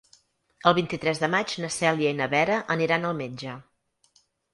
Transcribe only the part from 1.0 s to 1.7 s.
de maig na